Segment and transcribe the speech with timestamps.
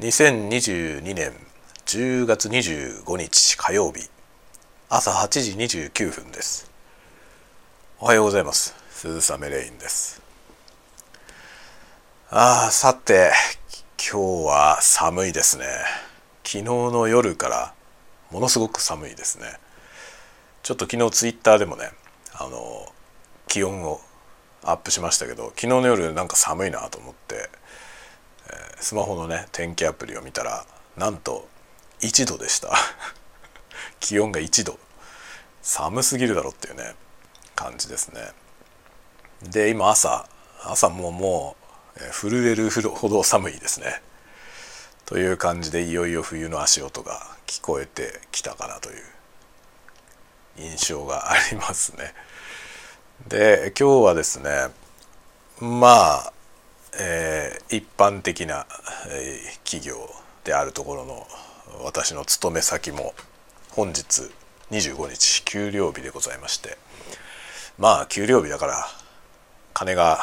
[0.00, 1.32] 2022年
[1.86, 4.10] 10月25日火曜日
[4.88, 6.68] 朝8時29分です。
[8.00, 8.74] おはようございます。
[8.90, 10.20] 鈴雨レインです。
[12.28, 13.30] ああさて
[13.96, 15.64] 今日は寒いですね。
[16.42, 17.72] 昨日の夜から
[18.32, 19.46] ものすごく寒いですね。
[20.64, 21.92] ちょっと昨日ツイッターでもね
[22.32, 22.92] あの
[23.46, 24.00] 気温を
[24.64, 27.48] アップしましたけど昨日の夜なんか寒いなと思って
[28.80, 31.48] スマホのね天気アプリを見たらなんと
[32.00, 32.70] 1度でした。
[34.00, 34.78] 気温が1度
[35.62, 36.94] 寒すぎるだろっていうね
[37.54, 38.32] 感じですね。
[39.42, 40.28] で今朝
[40.62, 41.56] 朝もも
[41.96, 44.02] う震えるほど寒いですね。
[45.06, 49.02] という感じでいよいよ冬の足音が聞こえてきたかなという
[50.58, 52.14] 印象がありますね。
[53.28, 54.68] で今日はですね
[55.58, 56.33] まあ
[56.98, 58.66] えー、一般的な、
[59.08, 60.08] えー、企業
[60.44, 61.26] であるところの
[61.82, 63.14] 私の勤め先も
[63.70, 64.30] 本日
[64.70, 66.78] 25日給料日でございまして
[67.78, 68.86] まあ給料日だから
[69.72, 70.20] 金が、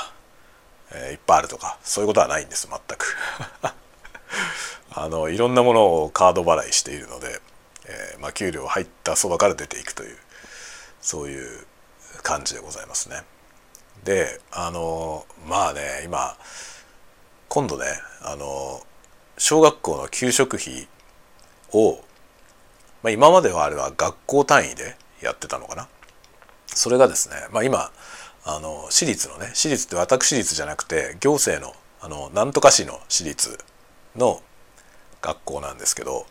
[0.93, 3.17] えー、いっぱいあるとかそういうことはないんです全く
[4.93, 7.41] あのいろんなものをカード払いしているので、
[7.85, 10.17] えー、まあ、給料入ったそばから出ていくという
[11.01, 11.65] そういう
[12.23, 13.23] 感じでございますね。
[14.03, 16.37] であのまあね今
[17.49, 17.85] 今度ね
[18.21, 18.81] あの
[19.37, 20.87] 小学校の給食費
[21.73, 21.99] を、
[23.03, 25.87] まあ、今まではあれは学校単位でやってたのかな
[26.67, 27.91] それがですね、まあ、今
[28.45, 33.59] あの私立のね私立って私立じゃなくて行政のあのなんとか市の私立
[34.15, 34.41] の
[35.21, 36.25] 学校なんですけど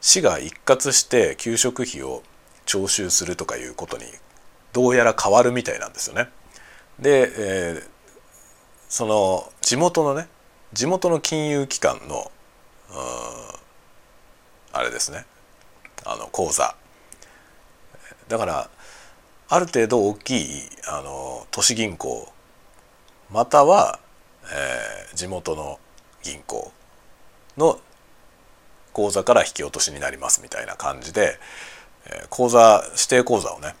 [0.00, 2.22] 市が一括して給食費を
[2.64, 4.04] 徴収するとかいうことに
[4.72, 6.28] どうやら変わるみたいなんですよね。
[6.98, 7.88] で、えー、
[8.88, 10.28] その地元のね
[10.72, 12.30] 地元の金融機関の
[14.72, 15.24] あれですね。
[16.04, 16.76] あの口座。
[18.28, 18.70] だから
[19.48, 20.46] ある程度大きい
[20.88, 22.32] あの都市銀行
[23.30, 23.98] または、
[24.44, 25.78] えー、地元の
[26.22, 26.72] 銀行
[27.56, 27.80] の
[28.92, 31.38] 口座から引き落としになりますみたいな感じで、
[32.06, 33.74] えー、口座指定口座をね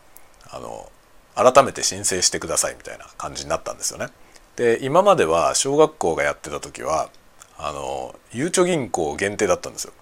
[0.48, 0.90] あの
[1.36, 4.08] 改めて申請してくださいみたいな感じになったんですよね。
[4.56, 7.10] で今までは小学校がやってた時は
[7.58, 9.92] あのゆうちょ銀行限定だったんですよ。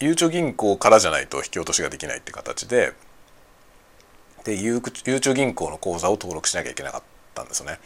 [0.00, 2.94] ゆうちょ銀行からじゃないと引き落としができないって形で
[4.44, 4.80] でゆう
[5.20, 7.02] ちょ銀行の口座を登録しなきゃいけなかっ
[7.34, 7.78] たんですよね。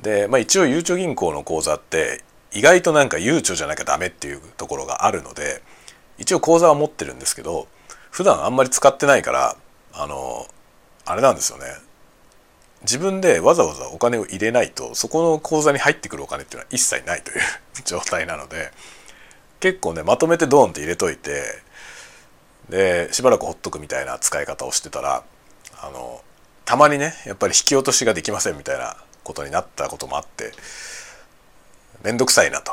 [0.00, 5.62] で、まあ、一応ゆうちょ銀行の口座って意外となんかゆうちょじゃなきゃダメっていうところがあるので
[6.18, 7.66] 一応口座は持ってるんですけど
[8.10, 9.56] 普段あんまり使ってないから
[9.92, 10.46] あの
[11.04, 11.64] あれなんですよね
[12.82, 17.40] 自分でわざわざお金を入れないとそこの口座に入ってくるお金っていうのは一切ないという
[17.84, 18.70] 状態なので
[19.60, 21.62] 結構ねまとめてドーンって入れといて
[22.68, 25.24] でしばらくほっとくみたいな使い方をしてたら
[25.80, 26.22] あの
[26.64, 30.52] たまにねやっぱり引き落としができませんみたいなことになったこともあって
[32.02, 32.72] 面倒くさいなと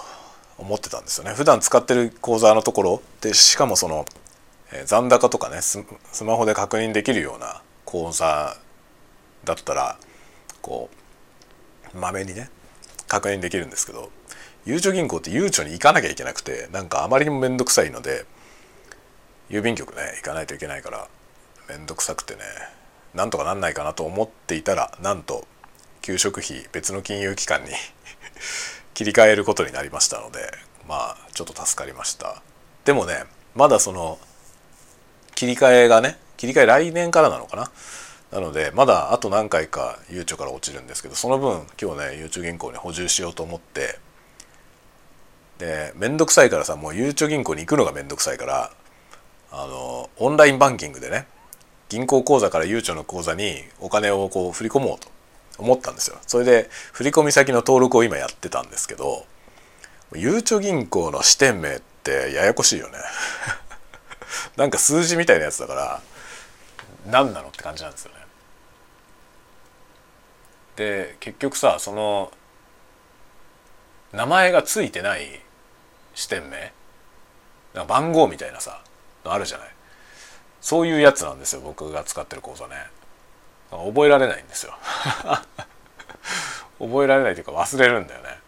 [0.58, 1.34] 思ってたんですよね。
[1.34, 4.06] 普段使ってる口座のところでしかもその
[4.86, 5.84] 残高とかねス
[6.24, 8.58] マホで確認できるような口座
[9.46, 9.98] だったら
[10.62, 10.90] こ
[11.94, 12.50] うまめにね
[13.08, 14.10] 確認できるんですけど
[14.66, 18.26] ゆうちょ銀行ってゆうちょに行かなきゃいけなくてなんかあまりにも面倒くさいので
[19.50, 21.08] 郵便局ね行かないといけないから
[21.70, 22.42] 面倒くさくてね
[23.14, 25.46] なんとかなんないかなと思っていたらなんと
[26.02, 27.70] 給食費別の金融機関に
[28.94, 30.52] 切り替えることになりましたので
[30.88, 32.42] まあちょっと助かりました。
[32.86, 33.24] でもね
[33.56, 34.20] まだその
[35.36, 37.72] 切り替えがね切り替え来年からなのかな
[38.36, 43.98] なのでまだあと何回かゆうちょから落ちるんですけどその分今日ねゆうちょ銀行に補充しようと思って
[45.58, 48.72] で面倒くさいからさもうゆうちょ銀行に行くのが面倒くさいから
[49.54, 51.28] あのオンラインバンキングでね
[51.88, 55.08] 銀行口座からゆうちょの口座にお金をこう振り込もうと
[55.58, 56.18] 思ったんですよ。
[56.28, 59.26] それで振り込み先の登録を今やってたんですけど
[60.14, 62.98] ゆうちょ銀行の支店名ってややこしいよね。
[64.58, 66.02] なんか数字みたいなやつだから
[67.10, 68.25] 何なのって感じなんですよね。
[70.76, 72.32] で結局さその
[74.12, 75.42] 名前がついてない
[76.14, 76.74] 支店名
[77.86, 78.82] 番号みたいなさ
[79.24, 79.68] あるじゃない。
[80.62, 82.76] そういうやつなんですよ僕が使ってる口座ね。
[83.70, 84.74] 覚えられないんですよ。
[86.80, 88.40] 覚えられないというか忘れるんだよね。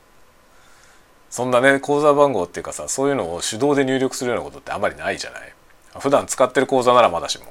[1.29, 5.53] そんなね口座番号っていうかさそういうのを手動で入力するようなことってあまりないじゃない。
[5.99, 7.45] 普段使ってる口座ならまだしも。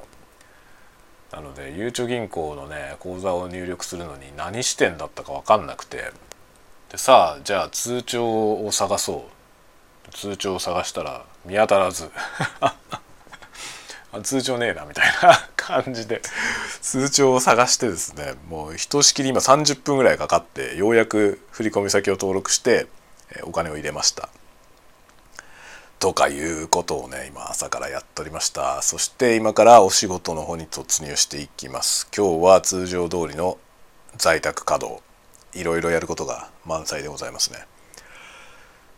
[1.31, 6.11] なのでゆうちょ銀行のね口座を入力するのに何支店だったか分かんなくて。
[6.91, 9.25] でさあじゃあ通帳を探そ
[10.09, 10.13] う。
[10.13, 12.09] 通帳を探したら見当たらず。
[14.23, 16.21] 通帳ねえなみたいな感じで。
[16.81, 22.87] 通帳を探してですねもうひとしきり今30分ぐらいかかってようやく振込先を登録して
[23.43, 24.29] お金を入れました。
[25.99, 28.81] とかいうことをね今朝からやっておりました。
[28.81, 32.07] そして今からお仕事の方に突入していきます。
[32.15, 33.57] 今日は通常通りの
[34.15, 35.01] 在宅稼働。
[35.53, 37.59] いろいろやることが満載でございますね。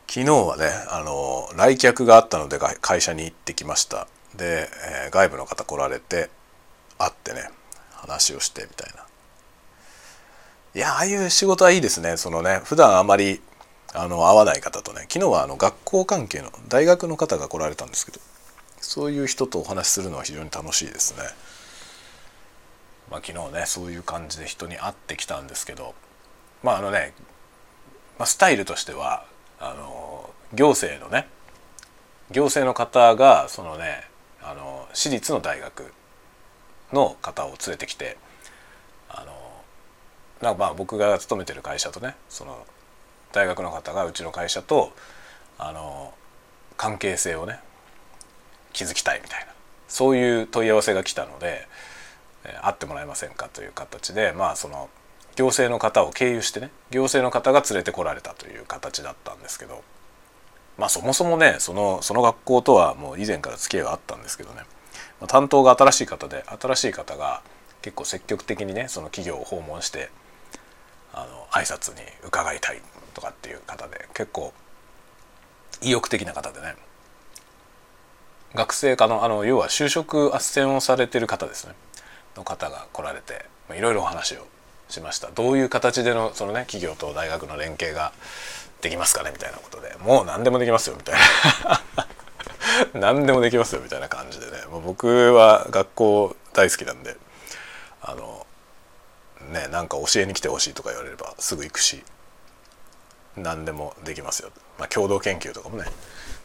[0.08, 4.08] 昨日はねあの来客があったので会社に行ってきました。
[4.36, 4.68] で、
[5.06, 6.30] えー、外部の方来られて
[6.98, 7.50] 会ってね
[7.94, 9.06] 話をしてみたいな。
[10.76, 12.18] いやああいう仕事はいいですね。
[12.18, 13.42] そのね普段あまり
[13.94, 18.20] あの会わない方とね昨日はあの学校関係の大学の方が来られたんですけど
[18.80, 21.24] そういう人とお話しするのは非常に楽しいですね。
[23.12, 25.96] まあ、昨日ねそういう感じで人に会ってきたんですけど
[26.62, 27.14] まああのね、
[28.20, 29.26] まあ、スタイルとしては
[29.60, 31.28] あの行政のね
[32.30, 34.04] 行政の方がそのね
[34.44, 35.92] あの私立の大学
[36.94, 38.18] の方を連れてきて
[39.10, 39.34] あの
[40.42, 42.66] なんかまあ僕が勤めてる会社とねその
[43.32, 44.92] 大学の方がうちの会社と
[45.58, 46.14] あの
[46.78, 47.60] 関係性をね
[48.74, 49.50] 築きたいみたいな。
[49.90, 51.68] そういう問い合わせが来たので、
[52.46, 54.90] えー、会ってもらえませんかという形でまあその
[55.36, 59.84] 行政の方を経由してね行政の方が連れてこられたという形だったんですけど
[60.78, 64.62] まあそもそもねそのその学校とはもう以前から付き合いがあったんですけどね、
[65.20, 67.42] まあ、担当が新しい方で新しい方が
[67.82, 70.10] 結構積極的にねその企業を訪問して
[71.14, 72.82] あの挨拶に伺いたい
[73.14, 74.54] とかっていう方で結構
[75.82, 76.76] 意欲的な方でね。
[78.56, 81.74] 学生科のあの要は就職斡旋をされてる方ですね。
[82.36, 83.46] の方が来られて
[83.76, 84.48] いろいろお話を
[84.90, 85.30] しました。
[85.30, 88.12] どういう形でのそのね企業と大学の連携が
[88.82, 89.96] できますかねみたいなことで。
[90.00, 91.82] もう何でもできますよみたいな。
[93.00, 94.64] 何でもできますよみたいな感じでね。
[94.72, 97.18] もう僕は学校大好きなんで
[98.02, 98.48] あの
[99.52, 102.04] ねなんか教えに来てほしいとか言われればすぐ行くし。
[103.44, 105.86] 何でもできますよ、まあ、共同研究とかもね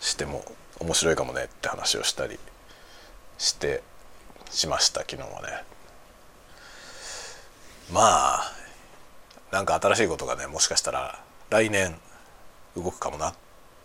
[0.00, 0.44] しても
[0.80, 2.38] 面白いかもねって話をしたり
[3.38, 3.82] して
[4.50, 5.64] しました昨日はね。
[7.92, 8.52] まあ
[9.50, 11.20] なんか新しいことがねもしかしたら
[11.50, 11.94] 来年
[12.76, 13.34] 動くかもなっ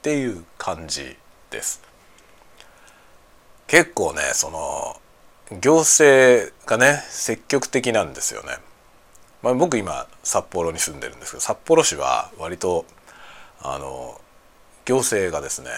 [0.02, 1.18] ていう感じ
[1.50, 1.82] です。
[3.68, 5.00] 結構ねその
[5.60, 8.58] 行政がね積極的なんですよね。
[9.42, 12.86] まあ、僕今札幌に住んでるんですけど札幌市は割と
[13.62, 14.20] あの
[14.86, 15.70] 行政がですね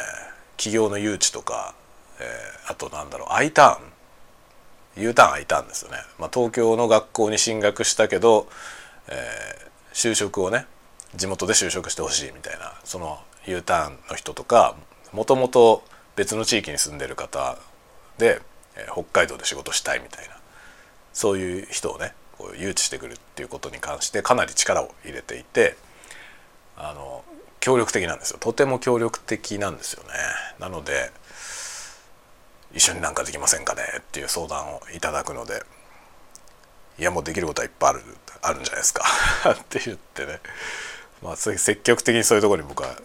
[0.57, 1.73] 企業の誘致とか、
[2.19, 3.91] えー、あとなんだろう I ターン。
[4.97, 8.47] U ターン I ターンですよね、まあ、東京の学校に進学したけど、
[9.07, 10.65] えー、就職をね
[11.15, 14.75] 地元で就職してほしいみたいなその U ターンの人とか
[15.13, 15.83] もともと
[16.15, 17.57] 別の地域に住んでる方
[18.17, 18.41] で、
[18.75, 20.35] えー、北海道で仕事したいみたいな
[21.13, 25.77] そういう人をねこう誘致してくるっていうことに関してかなり力を入れていて
[26.77, 27.23] あの
[27.61, 28.37] 協力的なんですよ。
[28.39, 30.09] とても協力的なんですよね。
[30.59, 31.11] なので
[32.73, 35.63] 一緒になんかできませんかねっていう相談をいただくので
[36.99, 38.01] いやもうできることはいっぱいある
[38.41, 39.05] あるんじゃないですか。
[39.53, 40.41] って言ってね。
[41.21, 42.95] まあ積極的にそういうところに僕は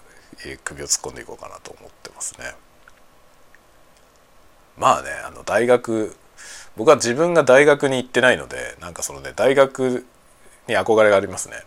[0.65, 2.55] 首を突っ込んでいこうかなと思ってますね。
[4.79, 6.17] まあねあの大学
[6.77, 10.07] 僕は自分が大学に行ってないのでなんかそのね大学
[10.67, 11.63] に憧れがありますね。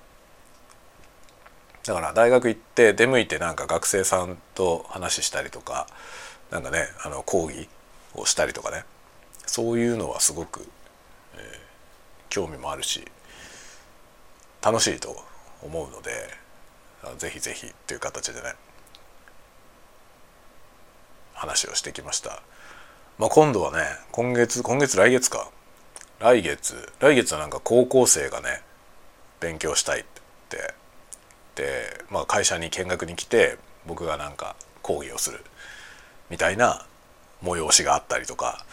[1.90, 5.88] だから大学行って出向いてなんか学生さんと話したりとか
[6.52, 7.68] なんかねあの講義
[8.14, 8.84] をしたりとかね
[9.48, 10.62] そういうのはすごく、
[11.34, 11.40] えー、
[12.30, 13.04] 興味もあるし
[14.62, 15.16] 楽しいと
[15.64, 16.12] 思うので
[17.18, 18.54] ぜひぜひっていう形でね
[21.34, 22.44] 話をしてきました。
[23.18, 23.80] まあ、今度はね
[24.12, 25.50] 今月今月来月か
[26.20, 28.62] 来月来月はなんか高校生がね
[29.40, 30.04] 勉強したいっ
[30.50, 30.76] て、
[32.10, 35.42] まあ、会社に見学に来て僕がなんか講義をする
[36.30, 36.86] みたいな
[37.44, 38.66] 催しがあったりとか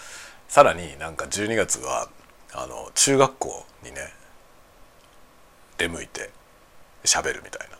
[0.48, 2.08] さらになんか12月は
[2.52, 4.12] あの中学校にね
[5.78, 6.30] 出向いて
[7.04, 7.76] 喋るみたいな。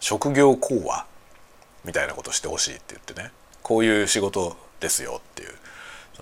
[0.00, 1.06] 職業講話
[1.84, 3.30] みたいなことしてほしいって言ってね
[3.62, 5.50] こういう仕事ですよっていう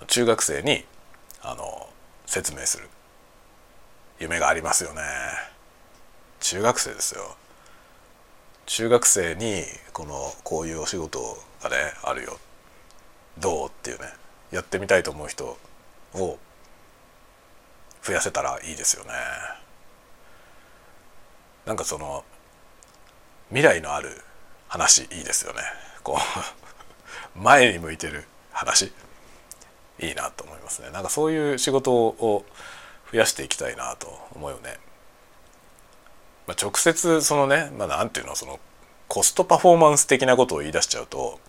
[0.07, 0.83] 中学生に
[1.41, 1.89] あの
[2.25, 2.89] 説明する。
[4.19, 5.01] 夢がありますよね。
[6.41, 7.37] 中学生ですよ。
[8.69, 11.19] 中学生にこのこういうお仕事
[11.63, 12.37] がねあるよ。
[13.39, 14.05] どうっていうね。
[14.51, 15.57] やってみたいと思う人
[16.13, 16.37] を
[18.03, 19.09] 増やせたらいいですよね。
[21.65, 22.23] なんかその
[23.47, 24.09] 未来のある
[24.67, 25.61] 話いいですよね。
[26.03, 26.19] こ
[27.35, 28.93] う 前に向いてる話。
[29.99, 30.91] いいなと思いますね。
[30.91, 32.45] なんかそういう仕事を
[33.11, 34.77] 増やしていきたいなと思うよね、
[36.49, 38.59] まあ、直接そのねまあなんていうのその
[39.07, 41.39] コストパフォーマンス的なことを言い出しちゃうと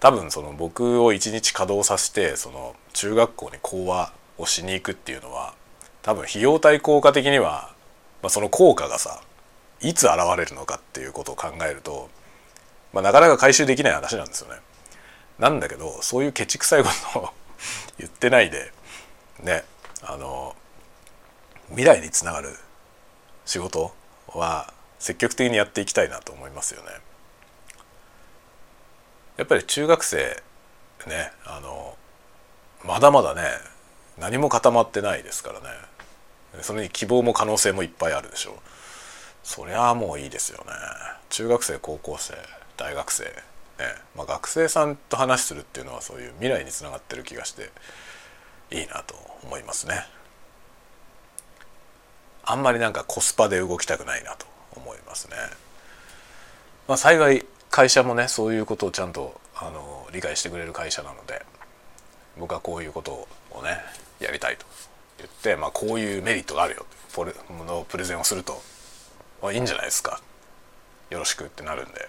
[0.00, 5.52] 多分その僕を一日稼働させてその中学校に講話をしに行くっていうのは
[6.00, 7.74] 多分費用対効果的には、
[8.22, 9.20] まあ、その効果がさ
[9.82, 12.08] いつ現れるのかっていうことを考えると、
[12.94, 14.56] まあ、なかなか回収できない話なんですよね。
[15.38, 17.28] なんだけどそういうケチくさいことを
[18.00, 18.72] 言ってないで
[19.42, 19.64] ね
[20.02, 20.56] あの
[21.68, 22.56] 未来につながる
[23.44, 23.94] 仕事
[24.36, 26.88] は積極的にやっていきたいなと思いますよね。
[29.36, 30.42] やっぱり中学生
[31.06, 31.96] ねあの
[32.84, 33.42] まだまだね
[34.18, 35.66] 何も固まってないですからね
[36.62, 38.54] それに希望も可能性もいっぱいあるでしょう
[39.42, 40.72] そりゃあもういいですよね
[41.28, 42.34] 中学生高校生
[42.76, 43.84] 大学生ね
[44.16, 47.70] まあ、学生さんと話するっていうのはそういう未来につながってる気がして
[48.70, 49.14] いいなと
[49.44, 50.06] 思いますね。
[52.46, 55.36] あんまりなんかコスパで動きたくないなと思いますね。
[56.88, 61.44] まあ、幸い会社もねそういうことをちゃんとあの理解してくれる会社なので
[62.38, 63.78] 僕はこういうことをね
[64.20, 64.64] やりたいと
[65.18, 67.32] 言って、まあ、こういうメリットがあるよポレ
[67.66, 68.62] のプレゼンをすると、
[69.42, 70.20] まあ、いいんじゃないですか。
[71.10, 72.08] よろしくってなるんで。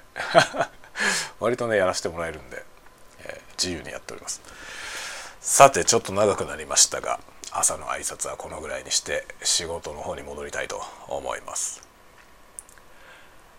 [1.40, 2.64] 割とねやらせてもらえるんで、
[3.24, 4.42] えー、自由にやっております。
[5.40, 7.20] さてちょっと長くなりましたが
[7.60, 11.82] 朝の挨拶はこのぐらいにして仕事の方に戻りたいと思います。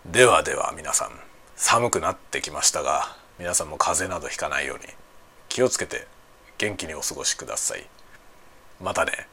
[0.07, 1.11] ではでは皆さん
[1.57, 4.85] 寒くなってきましたが皆さんも風邪などひかないように
[5.49, 6.07] 気をつけて
[6.59, 7.87] 元気にお過ごしください。
[8.81, 9.26] またね。